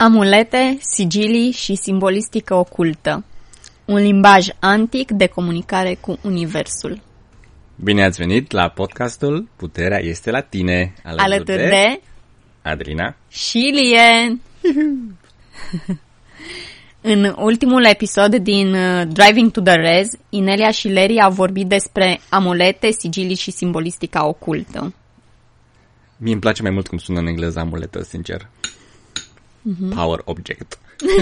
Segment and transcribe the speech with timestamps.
[0.00, 3.24] Amulete, sigilii și simbolistică ocultă.
[3.84, 7.00] Un limbaj antic de comunicare cu Universul.
[7.74, 12.00] Bine ați venit la podcastul Puterea este la tine, alături, alături de, de
[12.62, 14.40] Adrina și Lien.
[17.12, 22.20] În ultimul episod din uh, Driving to the Rez, Inelia și Larry au vorbit despre
[22.28, 24.94] amulete, sigilii și simbolistica ocultă.
[26.16, 28.48] Mie îmi place mai mult cum sună în engleză amuletă, sincer.
[29.68, 29.94] Mm-hmm.
[29.94, 30.78] Power object.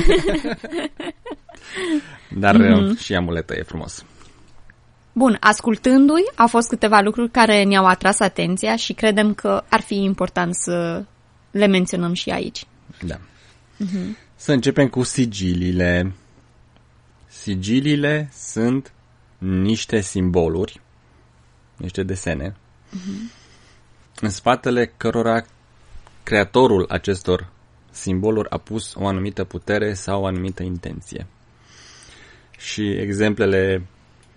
[2.43, 2.99] Dar mm-hmm.
[2.99, 4.05] și amuletă e frumos.
[5.13, 9.95] Bun, ascultându-i, au fost câteva lucruri care ne-au atras atenția și credem că ar fi
[9.95, 11.05] important să
[11.51, 12.65] le menționăm și aici.
[13.07, 13.17] Da.
[13.17, 14.17] Mm-hmm.
[14.35, 16.13] Să începem cu sigiliile.
[17.27, 18.93] Sigiliile sunt
[19.39, 20.81] niște simboluri,
[21.77, 23.33] niște desene, mm-hmm.
[24.21, 25.45] în spatele cărora
[26.23, 27.55] creatorul acestor
[27.97, 31.27] simboluri a pus o anumită putere sau o anumită intenție.
[32.59, 33.87] Și exemplele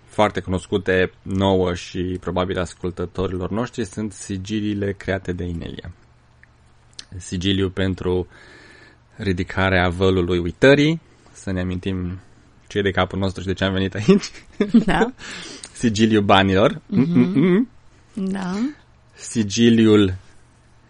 [0.06, 5.92] foarte cunoscute nouă și probabil ascultătorilor noștri sunt sigiliile create de Inelia.
[7.16, 8.26] Sigiliu pentru
[9.16, 11.00] ridicarea vălului uitării,
[11.32, 12.20] să ne amintim
[12.66, 14.30] ce e de capul nostru și de ce am venit aici.
[14.84, 15.12] Da.
[15.80, 16.74] Sigiliul banilor.
[16.74, 17.68] Mm-hmm.
[18.14, 18.54] Da.
[19.14, 20.14] Sigiliul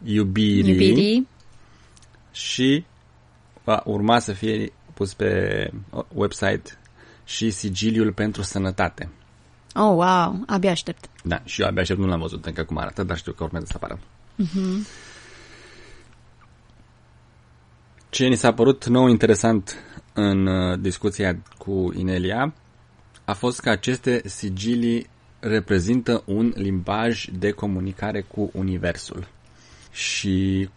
[0.05, 0.71] iubirii.
[0.71, 1.29] Iubirii.
[2.33, 2.85] Și
[3.65, 5.71] va urma să fie pus pe
[6.15, 6.79] website
[7.25, 9.09] și sigiliul pentru sănătate.
[9.75, 11.05] Oh, wow, abia aștept.
[11.25, 13.67] Da, și eu abia aștept, nu l-am văzut încă cum arată, dar știu că urmează
[13.69, 13.99] să apară.
[14.43, 15.09] Uh-huh.
[18.11, 19.77] Ce ni s-a părut nou interesant
[20.13, 22.55] în uh, discuția cu Inelia
[23.25, 25.09] a fost că aceste sigilii
[25.41, 29.29] reprezintă un limbaj de comunicare cu Universul.
[29.91, 30.69] Și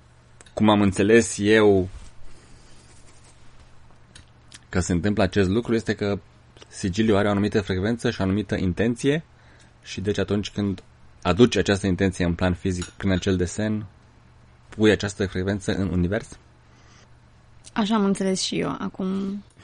[0.54, 1.90] cum am înțeles eu
[4.70, 6.20] că se întâmplă acest lucru este că
[6.68, 9.24] sigiliul are o anumită frecvență și o anumită intenție
[9.84, 10.84] și deci atunci când
[11.22, 13.86] aduci această intenție în plan fizic prin acel desen,
[14.70, 16.38] pui această frecvență în univers?
[17.74, 18.76] Așa am înțeles și eu.
[18.80, 19.08] Acum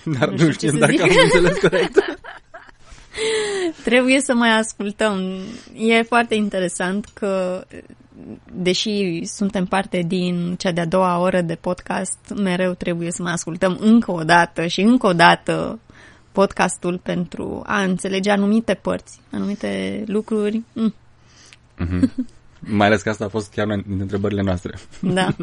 [0.19, 1.01] Dar nu, știu, știu dacă zic.
[1.01, 1.97] am înțeles corect.
[3.83, 5.19] Trebuie să mai ascultăm.
[5.75, 7.63] E foarte interesant că,
[8.53, 13.77] deși suntem parte din cea de-a doua oră de podcast, mereu trebuie să mai ascultăm
[13.79, 15.79] încă o dată și încă o dată
[16.31, 20.61] podcastul pentru a înțelege anumite părți, anumite lucruri.
[20.73, 20.93] Mm.
[21.79, 22.09] Mm-hmm.
[22.59, 24.77] Mai ales că asta a fost chiar una dintre întrebările noastre.
[25.01, 25.35] Da.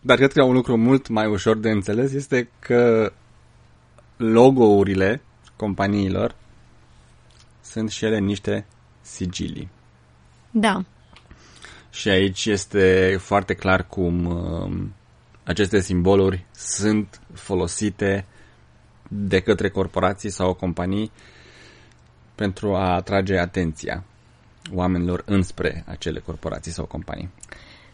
[0.00, 3.12] Dar cred că un lucru mult mai ușor de înțeles este că
[4.16, 5.22] logourile
[5.56, 6.34] companiilor
[7.62, 8.66] sunt și ele niște
[9.06, 9.68] sigilii.
[10.50, 10.84] Da.
[11.90, 14.88] Și aici este foarte clar cum uh,
[15.44, 18.24] aceste simboluri sunt folosite
[19.08, 21.10] de către corporații sau companii
[22.34, 24.04] pentru a atrage atenția
[24.74, 27.30] oamenilor înspre acele corporații sau companii.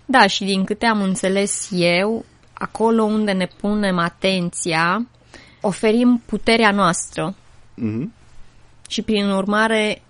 [0.05, 5.07] Da, și din câte am înțeles eu, acolo unde ne punem atenția,
[5.61, 7.35] oferim puterea noastră.
[7.79, 8.09] Mm-hmm.
[8.89, 10.03] Și prin urmare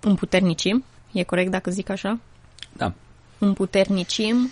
[0.00, 0.84] împuternicim.
[1.12, 2.18] E corect dacă zic așa?
[2.76, 2.92] Da.
[3.38, 4.50] Împuternicim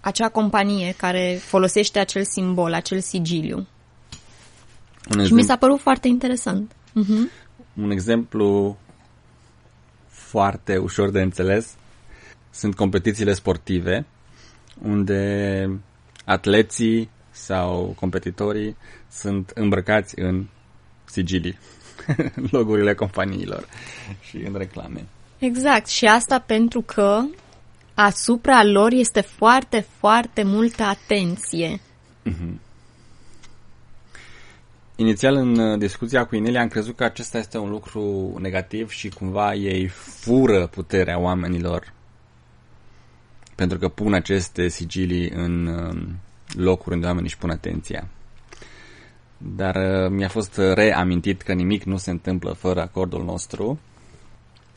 [0.00, 3.66] acea companie care folosește acel simbol, acel sigiliu.
[5.16, 6.72] Un și mi s-a părut foarte interesant.
[6.72, 7.44] Uh-huh.
[7.74, 8.78] Un exemplu
[10.08, 11.74] foarte ușor de înțeles
[12.50, 14.06] sunt competițiile sportive
[14.82, 15.80] unde
[16.24, 18.76] atleții sau competitorii
[19.10, 20.46] sunt îmbrăcați în
[21.04, 21.58] sigilii,
[22.50, 23.68] logurile companiilor
[24.20, 25.06] și în reclame.
[25.38, 27.20] Exact, și asta pentru că
[27.94, 31.80] asupra lor este foarte, foarte multă atenție.
[32.28, 32.64] Mm-hmm.
[34.96, 39.08] Inițial, în uh, discuția cu Inelia, am crezut că acesta este un lucru negativ și
[39.08, 41.94] cumva ei fură puterea oamenilor
[43.54, 46.16] pentru că pun aceste sigilii în um,
[46.54, 48.08] locuri unde oamenii își pun atenția.
[49.38, 53.78] Dar uh, mi-a fost reamintit că nimic nu se întâmplă fără acordul nostru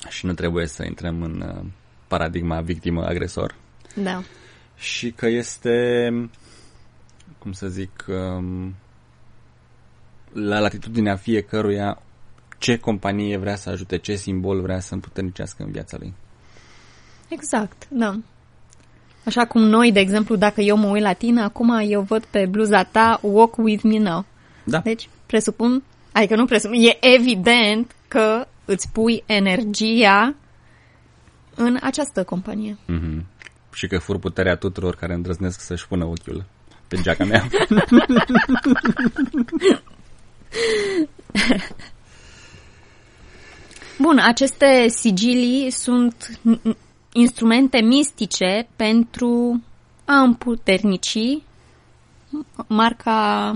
[0.10, 1.66] și nu trebuie să intrăm în uh,
[2.08, 3.56] paradigma victimă-agresor.
[3.96, 4.22] Da.
[4.76, 6.10] Și că este,
[7.38, 8.76] cum să zic, um,
[10.34, 12.02] la latitudinea fiecăruia
[12.58, 16.14] ce companie vrea să ajute, ce simbol vrea să împuternicească în viața lui.
[17.28, 18.20] Exact, da.
[19.26, 22.46] Așa cum noi, de exemplu, dacă eu mă uit la tine, acum eu văd pe
[22.46, 24.26] bluza ta Walk With Me Now.
[24.70, 24.80] Da.
[24.80, 30.36] Deci, presupun, adică nu presupun, e evident că îți pui energia
[31.56, 32.78] în această companie.
[32.88, 33.24] Mm-hmm.
[33.74, 36.46] și că fur puterea tuturor care îndrăznesc să-și pună ochiul
[36.88, 37.48] pe geaca mea.
[44.00, 46.40] Bun, aceste sigilii sunt
[47.14, 49.62] instrumente mistice pentru
[50.06, 51.18] a împuternici
[52.68, 53.56] marca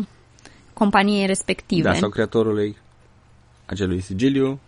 [0.84, 1.90] companiei respective.
[1.90, 2.78] Da, sau creatorului
[3.66, 4.60] acelui sigiliu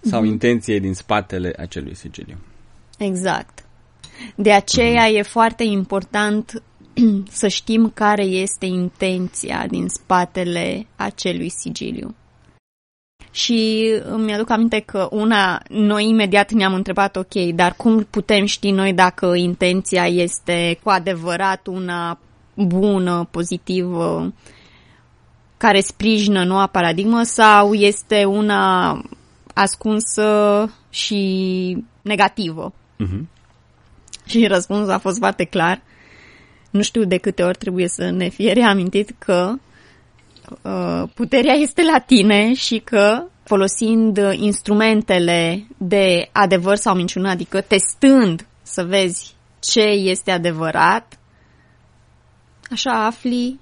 [0.00, 0.26] sau mm-hmm.
[0.26, 2.36] intenției din spatele acelui sigiliu.
[2.98, 3.64] Exact.
[4.34, 5.16] De aceea mm-hmm.
[5.16, 6.62] e foarte important
[7.40, 12.14] să știm care este intenția din spatele acelui sigiliu.
[13.30, 18.70] Și îmi aduc aminte că una, noi imediat ne-am întrebat, ok, dar cum putem ști
[18.70, 22.18] noi dacă intenția este cu adevărat una
[22.54, 24.32] bună, pozitivă,
[25.60, 29.02] care sprijină noua paradigmă sau este una
[29.54, 32.72] ascunsă și negativă?
[32.72, 33.20] Uh-huh.
[34.26, 35.82] Și răspunsul a fost foarte clar.
[36.70, 39.52] Nu știu de câte ori trebuie să ne fie reamintit că
[40.62, 48.46] uh, puterea este la tine și că folosind instrumentele de adevăr sau minciună, adică testând
[48.62, 51.18] să vezi ce este adevărat,
[52.70, 53.58] așa afli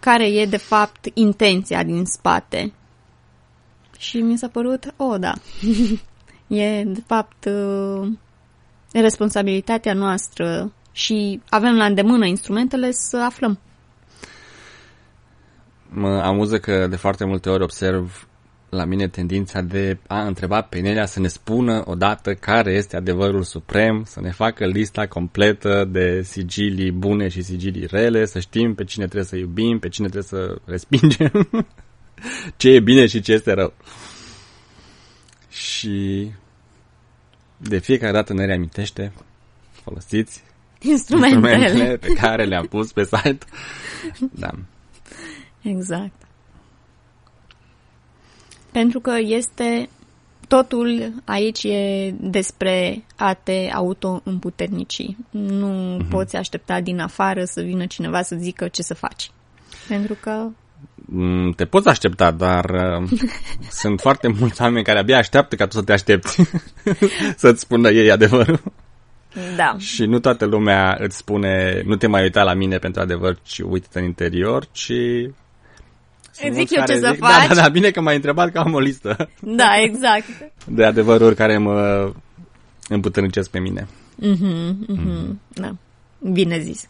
[0.00, 2.72] care e de fapt intenția din spate.
[3.98, 5.32] Și mi s-a părut, o, oh, da,
[6.56, 8.08] e de fapt uh,
[8.92, 13.58] responsabilitatea noastră și avem la îndemână instrumentele să aflăm.
[15.88, 18.28] Mă amuză că de foarte multe ori observ
[18.68, 23.42] la mine tendința de a întreba pe Nelia să ne spună odată care este adevărul
[23.42, 28.84] suprem, să ne facă lista completă de sigilii bune și sigilii rele, să știm pe
[28.84, 31.48] cine trebuie să iubim, pe cine trebuie să respingem,
[32.56, 33.72] ce e bine și ce este rău.
[35.50, 36.30] Și
[37.56, 39.12] de fiecare dată ne reamintește,
[39.70, 40.42] folosiți
[40.80, 43.46] instrumentele, instrumentele pe care le-am pus pe site.
[44.32, 44.50] Da.
[45.62, 46.27] Exact.
[48.72, 49.88] Pentru că este
[50.48, 55.06] totul aici e despre a te auto-împuternici.
[55.30, 56.08] Nu mm-hmm.
[56.08, 59.30] poți aștepta din afară să vină cineva să zică ce să faci.
[59.88, 60.46] Pentru că
[60.94, 63.10] mm, te poți aștepta, dar uh,
[63.80, 66.42] sunt foarte mulți oameni care abia așteaptă ca tu să te aștepți
[67.42, 68.60] să-ți spună ei adevărul.
[69.56, 69.76] Da.
[69.78, 73.58] Și nu toată lumea îți spune, nu te mai uita la mine pentru adevăr, ci
[73.58, 74.92] uite în interior, ci
[76.40, 77.48] sunt zic eu ce zic, să faci.
[77.48, 79.28] Da, da, da, bine că m-ai întrebat că am o listă.
[79.40, 80.24] Da, exact.
[80.66, 82.12] De adevăruri care mă
[82.88, 83.86] împuternicesc pe mine.
[84.14, 85.76] Mhm, mhm, da.
[86.32, 86.86] Bine zis.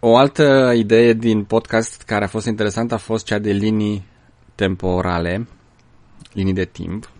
[0.00, 4.04] O altă idee din podcast care a fost interesantă a fost cea de linii
[4.54, 5.48] temporale,
[6.32, 7.10] linii de timp.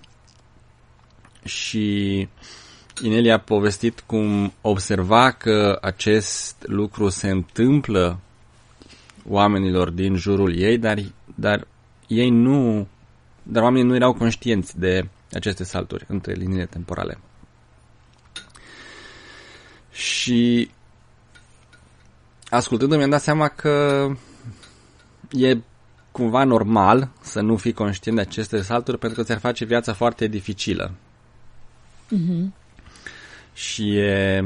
[1.44, 2.28] Și
[3.02, 8.18] Inelia a povestit cum observa că acest lucru se întâmplă
[9.28, 10.98] oamenilor din jurul ei, dar,
[11.34, 11.66] dar
[12.06, 12.86] ei nu,
[13.42, 17.18] dar oamenii nu erau conștienți de aceste salturi între liniile temporale.
[19.90, 20.70] Și
[22.48, 24.06] ascultându-mi am dat seama că
[25.30, 25.58] e
[26.12, 30.26] cumva normal să nu fii conștient de aceste salturi pentru că ți-ar face viața foarte
[30.26, 30.94] dificilă.
[32.10, 32.52] Mm-hmm.
[33.54, 34.44] Și e,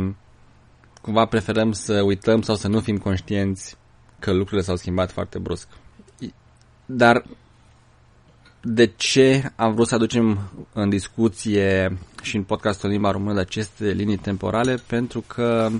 [1.00, 3.76] cumva preferăm să uităm sau să nu fim conștienți
[4.18, 5.68] că lucrurile s-au schimbat foarte brusc.
[6.86, 7.24] Dar
[8.60, 13.90] de ce am vrut să aducem în discuție și în podcastul limba română de aceste
[13.90, 14.74] linii temporale?
[14.86, 15.70] Pentru că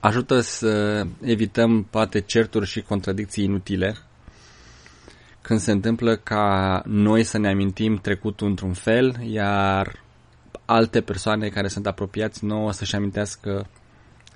[0.00, 3.96] ajută să evităm poate certuri și contradicții inutile
[5.40, 10.02] când se întâmplă ca noi să ne amintim trecutul într-un fel, iar
[10.64, 13.66] alte persoane care sunt apropiați nouă să-și amintească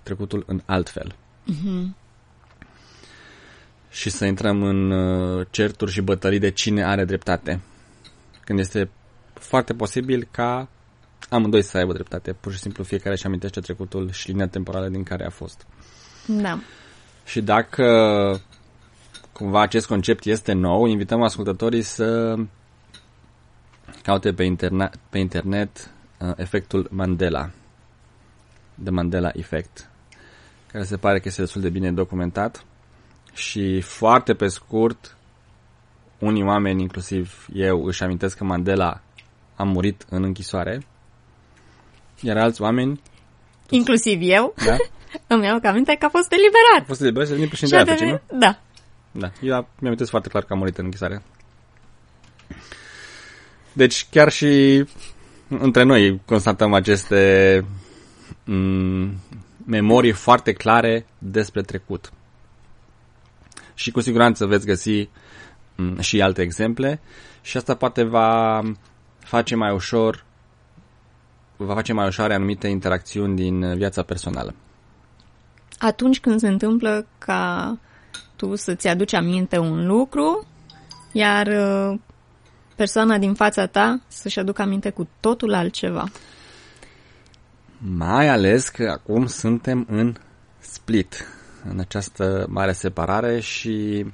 [0.02, 1.14] trecutul în alt fel.
[1.52, 2.03] Mm-hmm
[3.94, 7.60] și să intrăm în uh, certuri și bătălii de cine are dreptate.
[8.44, 8.90] Când este
[9.34, 10.68] foarte posibil ca
[11.28, 12.32] amândoi să aibă dreptate.
[12.32, 15.66] Pur și simplu fiecare își amintește trecutul și linia temporală din care a fost.
[16.26, 16.58] Da.
[17.24, 17.84] Și dacă
[19.32, 22.34] cumva acest concept este nou, invităm ascultătorii să
[24.02, 27.50] caute pe, internet, pe internet uh, efectul Mandela.
[28.82, 29.90] The Mandela Effect.
[30.72, 32.64] Care se pare că este destul de bine documentat
[33.34, 35.16] și foarte pe scurt,
[36.18, 39.00] unii oameni, inclusiv eu, își amintesc că Mandela
[39.56, 40.86] a murit în închisoare,
[42.20, 43.00] iar alți oameni...
[43.70, 44.54] Inclusiv eu?
[44.66, 44.76] Da?
[45.34, 46.80] Îmi iau aminte că a fost eliberat.
[46.80, 48.38] A fost eliberat și din președinte Africii, nu?
[48.38, 48.58] Da.
[49.10, 51.22] Da, eu mi-am foarte clar că a murit în închisoare.
[53.72, 54.84] Deci chiar și
[55.48, 57.64] între noi constatăm aceste
[58.44, 59.14] mm,
[59.66, 62.12] memorii foarte clare despre trecut.
[63.74, 65.08] Și cu siguranță veți găsi
[65.76, 67.00] mm, și alte exemple
[67.42, 68.60] și asta poate va
[69.18, 70.24] face mai ușor
[71.56, 74.54] va face mai ușoare anumite interacțiuni din viața personală.
[75.78, 77.78] Atunci când se întâmplă ca
[78.36, 80.46] tu să-ți aduci aminte un lucru,
[81.12, 81.98] iar uh,
[82.76, 86.04] persoana din fața ta să-și aducă aminte cu totul altceva.
[87.96, 90.14] Mai ales că acum suntem în
[90.58, 91.26] split,
[91.68, 94.04] în această mare separare și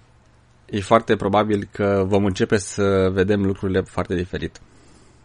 [0.66, 4.60] e foarte probabil că vom începe să vedem lucrurile foarte diferit.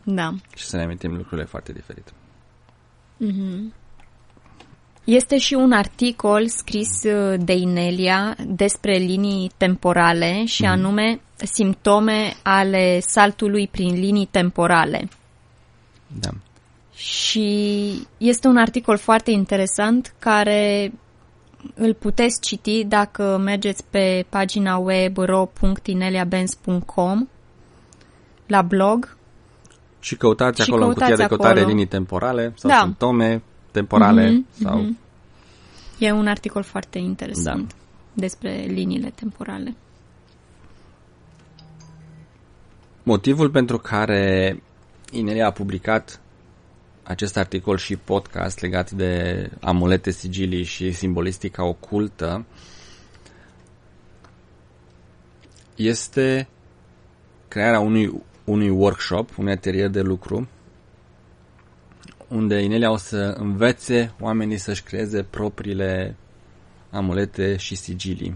[0.03, 0.33] Da.
[0.55, 2.13] Și să ne amintim lucrurile foarte diferit.
[3.23, 3.73] Mm-hmm.
[5.03, 10.69] Este și un articol scris uh, de Inelia despre linii temporale și mm-hmm.
[10.69, 15.07] anume simptome ale saltului prin linii temporale.
[16.19, 16.29] Da.
[16.95, 20.91] Și este un articol foarte interesant care
[21.73, 27.27] îl puteți citi dacă mergeți pe pagina web ro.ineliabenz.com
[28.47, 29.17] la blog.
[29.99, 31.67] Și căutați și acolo căutați în cutia de căutare acolo.
[31.67, 32.79] linii temporale sau da.
[32.83, 34.29] simptome temporale.
[34.29, 34.83] Mm-hmm, sau...
[34.83, 35.03] Mm-hmm.
[35.97, 37.75] E un articol foarte interesant da.
[38.13, 39.75] despre liniile temporale.
[43.03, 44.61] Motivul pentru care
[45.11, 46.19] Inelia a publicat
[47.05, 52.45] acest articol și podcast legat de amulete, sigilii și simbolistica ocultă
[55.75, 56.47] este
[57.47, 60.47] crearea unui, unui workshop, un atelier de lucru
[62.27, 66.15] unde Inelia o să învețe oamenii să-și creeze propriile
[66.91, 68.35] amulete și sigilii.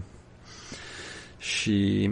[1.38, 2.10] Și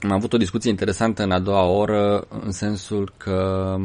[0.00, 3.78] am avut o discuție interesantă în a doua oră, în sensul că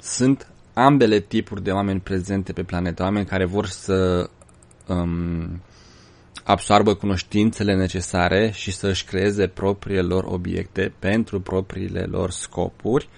[0.00, 4.30] sunt ambele tipuri de oameni prezente pe planetă, oameni care vor să
[4.86, 5.62] um,
[6.44, 13.08] absoarbă cunoștințele necesare și să-și creeze propriile lor obiecte pentru propriile lor scopuri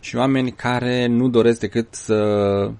[0.00, 2.70] și oameni care nu doresc decât să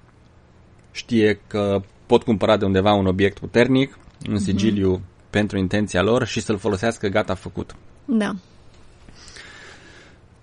[0.91, 3.97] știe că pot cumpăra de undeva un obiect puternic,
[4.27, 4.43] un mhm.
[4.43, 5.29] sigiliu mm-hmm.
[5.29, 7.75] pentru intenția lor și să-l folosească gata făcut.
[8.05, 8.35] Da.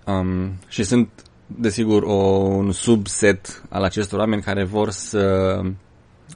[0.05, 1.09] Um, și sunt,
[1.57, 5.59] desigur, o, un subset al acestor oameni care vor să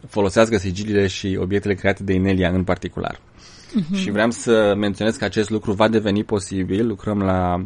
[0.07, 3.19] folosească sigiliile și obiectele create de Inelia în particular.
[3.19, 3.95] Mm-hmm.
[3.95, 6.87] Și vreau să menționez că acest lucru va deveni posibil.
[6.87, 7.65] Lucrăm la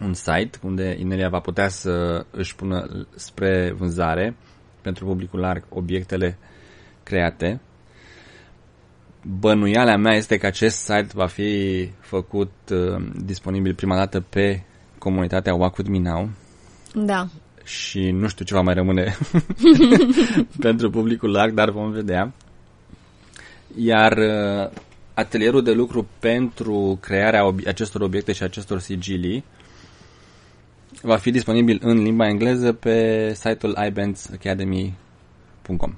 [0.00, 4.36] un site unde Inelia va putea să își pună spre vânzare
[4.80, 6.38] pentru publicul larg obiectele
[7.02, 7.60] create.
[9.38, 14.62] Bănuiala mea este că acest site va fi făcut uh, disponibil prima dată pe
[15.02, 16.28] comunitatea Wacud Minau.
[16.94, 17.26] Da.
[17.64, 19.16] Și nu știu ce va mai rămâne
[20.66, 22.32] pentru publicul larg, dar vom vedea.
[23.76, 24.70] Iar uh,
[25.14, 29.44] atelierul de lucru pentru crearea ob- acestor obiecte și acestor sigilii
[31.02, 35.94] va fi disponibil în limba engleză pe site-ul ibandsacademy.com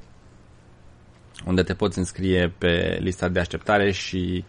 [1.46, 4.44] unde te poți înscrie pe lista de așteptare și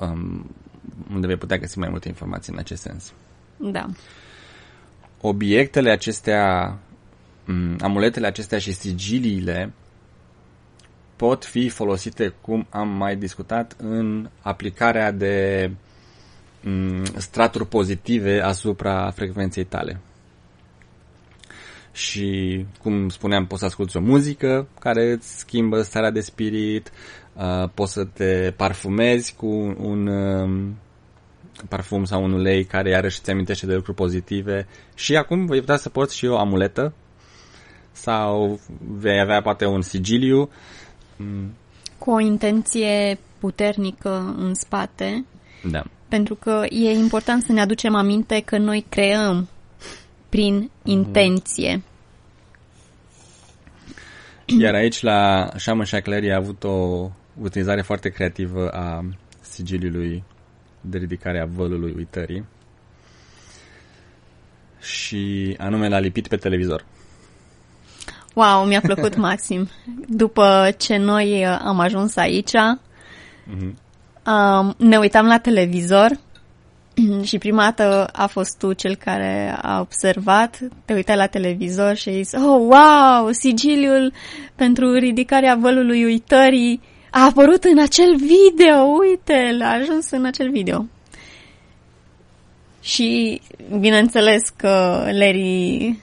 [0.00, 0.50] um,
[1.12, 3.12] unde vei putea găsi mai multe informații în acest sens.
[3.60, 3.86] Da.
[5.20, 6.78] Obiectele acestea,
[7.48, 9.72] um, amuletele acestea și sigiliile
[11.16, 15.70] pot fi folosite, cum am mai discutat, în aplicarea de
[16.62, 20.00] Mm, straturi pozitive asupra frecvenței tale.
[21.92, 26.90] Și, cum spuneam, poți să asculti o muzică care îți schimbă starea de spirit,
[27.32, 29.46] uh, poți să te parfumezi cu
[29.78, 30.68] un uh,
[31.68, 35.76] parfum sau un ulei care iarăși îți amintește de lucruri pozitive și acum vei putea
[35.76, 36.94] să porți și o amuletă
[37.92, 40.50] sau vei avea poate un sigiliu
[41.16, 41.54] mm.
[41.98, 45.24] cu o intenție puternică în spate.
[45.70, 49.48] Da pentru că e important să ne aducem aminte că noi creăm
[50.28, 51.82] prin intenție.
[54.44, 57.08] Iar aici la Shaman Shackleri a avut o
[57.40, 59.04] utilizare foarte creativă a
[59.40, 60.24] sigiliului
[60.80, 62.44] de ridicare a vălului uitării
[64.80, 66.84] și anume l-a lipit pe televizor.
[68.34, 69.68] Wow, mi-a plăcut maxim.
[70.08, 73.88] După ce noi am ajuns aici, mm-hmm
[74.26, 76.10] um, ne uitam la televizor
[77.28, 82.08] și prima dată a fost tu cel care a observat, te uitai la televizor și
[82.08, 84.12] ai zis, oh, wow, sigiliul
[84.54, 90.86] pentru ridicarea vălului uitării a apărut în acel video, uite, l-a ajuns în acel video.
[92.80, 93.40] Și
[93.78, 95.98] bineînțeles că Larry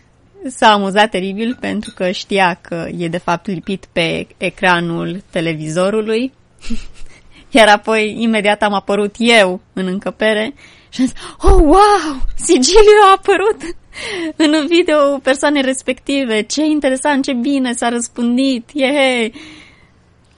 [0.49, 6.33] s-a amuzat teribil pentru că știa că e de fapt lipit pe ecranul televizorului.
[7.51, 10.53] Iar apoi, imediat am apărut eu în încăpere
[10.89, 13.75] și am zis, oh, wow, sigiliu a apărut
[14.61, 19.31] în video persoane respective, ce interesant, ce bine s-a răspândit, yeah!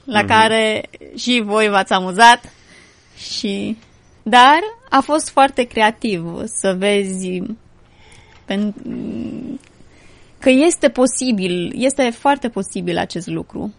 [0.09, 0.27] La mm-hmm.
[0.27, 2.53] care și voi v-ați amuzat
[3.17, 3.77] și...
[4.23, 7.41] Dar a fost foarte creativ să vezi
[10.39, 13.73] că este posibil, este foarte posibil acest lucru.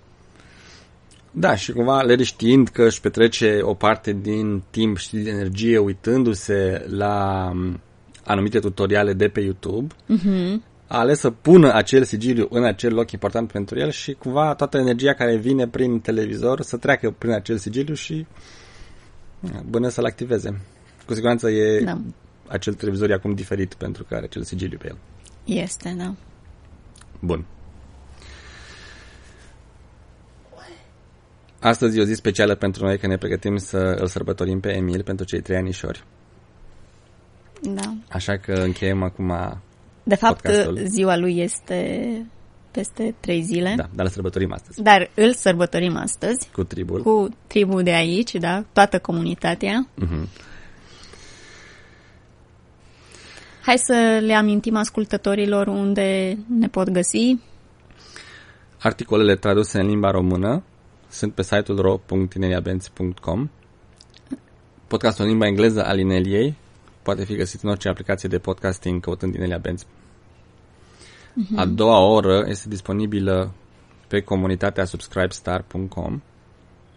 [1.30, 5.78] Da, și cumva le știind că își petrece o parte din timp și din energie
[5.78, 7.52] uitându-se la
[8.24, 10.69] anumite tutoriale de pe YouTube, uh-huh.
[10.92, 14.78] A ales să pună acel sigiliu în acel loc important pentru el și cumva toată
[14.78, 18.26] energia care vine prin televizor să treacă prin acel sigiliu și
[19.70, 20.60] bine să-l activeze.
[21.06, 22.00] Cu siguranță e da.
[22.48, 24.98] acel televizor e acum diferit pentru că are acel sigiliu pe el.
[25.44, 26.14] Este, da.
[27.20, 27.46] Bun.
[31.60, 35.02] Astăzi e o zi specială pentru noi că ne pregătim să îl sărbătorim pe Emil
[35.02, 36.04] pentru cei trei anișori.
[37.62, 37.94] Da.
[38.08, 39.32] Așa că încheiem acum
[40.10, 40.78] De fapt, podcastul.
[40.86, 42.10] ziua lui este
[42.70, 43.74] peste trei zile.
[43.76, 44.82] Da, dar îl sărbătorim astăzi.
[44.82, 46.48] Dar îl sărbătorim astăzi.
[46.52, 47.02] Cu tribul.
[47.02, 49.88] Cu tribul de aici, da, toată comunitatea.
[50.04, 50.28] Uh-huh.
[53.62, 57.36] Hai să le amintim ascultătorilor unde ne pot găsi.
[58.78, 60.62] Articolele traduse în limba română
[61.08, 63.50] sunt pe site-ul ro.ineliabenz.com.
[64.86, 66.56] Podcastul în limba engleză al Ineliei
[67.02, 69.86] poate fi găsit în orice aplicație de podcasting căutând Inelia Benz.
[71.40, 71.56] Uh-huh.
[71.56, 73.52] A doua oră este disponibilă
[74.08, 76.22] pe comunitatea subscribestar.com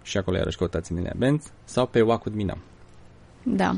[0.02, 2.58] și acolo iarăși căutați Inelia Benz sau pe Walk with Mina.
[3.44, 3.76] Da.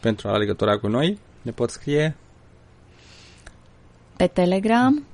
[0.00, 2.16] Pentru a lua legătura cu noi, ne pot scrie
[4.16, 5.04] pe Telegram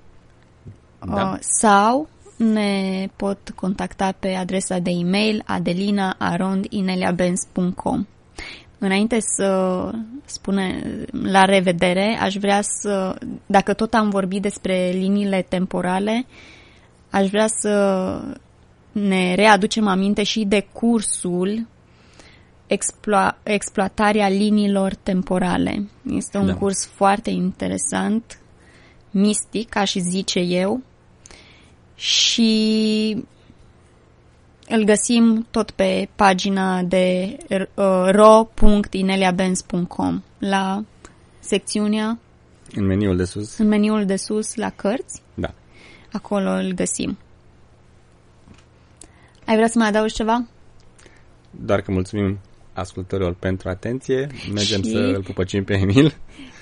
[1.07, 1.31] da.
[1.31, 8.07] Uh, sau ne pot contacta pe adresa de e-mail adelina.arondineliabenz.com
[8.85, 9.91] Înainte să
[10.25, 10.83] spune
[11.23, 16.27] la revedere, aș vrea să, dacă tot am vorbit despre liniile temporale,
[17.11, 18.21] aș vrea să
[18.93, 21.67] ne readucem aminte și de cursul
[22.67, 25.89] explo- exploatarea liniilor temporale.
[26.11, 26.55] Este un da.
[26.55, 28.39] curs foarte interesant,
[29.11, 30.83] mistic, aș zice eu,
[31.95, 33.25] și
[34.69, 37.67] îl găsim tot pe pagina de uh,
[38.11, 40.85] ro.ineliabenz.com la
[41.41, 42.19] secțiunea
[42.75, 43.59] în meniul de sus.
[43.59, 45.23] În meniul de sus la cărți.
[45.35, 45.55] Da.
[46.13, 47.19] Acolo îl găsim.
[49.47, 50.47] Ai vrea să mai adaugi ceva?
[51.51, 52.39] Doar că mulțumim
[52.73, 54.29] ascultătorilor pentru atenție.
[54.53, 54.91] Mergem și...
[54.91, 56.15] să îl pupăcim pe Emil.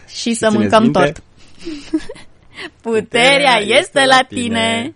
[0.06, 0.98] Și să mâncăm minte.
[0.98, 1.22] tot.
[2.82, 4.94] Puterea este la tine.